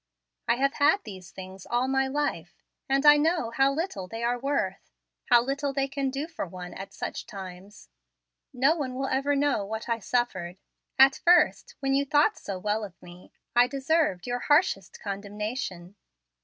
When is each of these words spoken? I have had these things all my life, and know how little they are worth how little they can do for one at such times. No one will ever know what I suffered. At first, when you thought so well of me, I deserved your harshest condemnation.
I 0.47 0.55
have 0.55 0.73
had 0.73 1.03
these 1.03 1.29
things 1.29 1.67
all 1.67 1.87
my 1.87 2.07
life, 2.07 2.63
and 2.89 3.03
know 3.21 3.51
how 3.51 3.71
little 3.71 4.07
they 4.07 4.23
are 4.23 4.39
worth 4.39 4.89
how 5.25 5.43
little 5.43 5.73
they 5.73 5.87
can 5.87 6.09
do 6.09 6.27
for 6.27 6.43
one 6.47 6.73
at 6.73 6.91
such 6.91 7.27
times. 7.27 7.87
No 8.51 8.75
one 8.75 8.95
will 8.95 9.05
ever 9.05 9.35
know 9.35 9.63
what 9.63 9.87
I 9.87 9.99
suffered. 9.99 10.57
At 10.97 11.21
first, 11.23 11.75
when 11.81 11.93
you 11.93 12.03
thought 12.03 12.39
so 12.39 12.57
well 12.57 12.83
of 12.83 12.99
me, 12.99 13.31
I 13.55 13.67
deserved 13.67 14.25
your 14.25 14.39
harshest 14.39 14.99
condemnation. 15.03 15.93